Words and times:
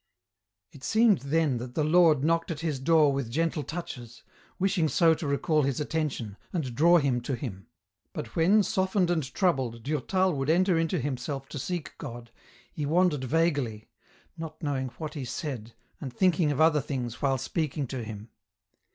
It 0.71 0.83
seemed 0.83 1.19
then 1.19 1.57
that 1.57 1.75
the 1.75 1.83
Lord 1.83 2.23
knocked 2.23 2.49
at 2.49 2.61
his 2.61 2.79
door 2.79 3.13
with 3.13 3.29
gentle 3.29 3.61
touches, 3.61 4.23
wishing 4.57 4.89
so 4.89 5.13
to 5.13 5.27
recall 5.27 5.61
his 5.61 5.79
attention, 5.79 6.37
and 6.51 6.73
draw 6.73 6.97
him 6.97 7.21
to 7.21 7.35
Him; 7.35 7.67
but 8.11 8.35
when, 8.35 8.63
softened 8.63 9.11
and 9.11 9.31
troubled, 9.35 9.83
Durtal 9.83 10.33
would 10.33 10.49
enter 10.49 10.75
into 10.75 10.99
himself 10.99 11.47
to 11.49 11.59
seek 11.59 11.95
God, 11.99 12.31
he 12.73 12.83
wandered 12.83 13.25
vaguely, 13.25 13.89
not 14.35 14.63
knowing 14.63 14.87
what 14.97 15.13
he 15.13 15.23
said, 15.23 15.73
and 15.99 16.11
thinking 16.11 16.51
of 16.51 16.59
other 16.59 16.81
things 16.81 17.21
while 17.21 17.37
speaking 17.37 17.85
to 17.89 18.03
Him. 18.03 18.31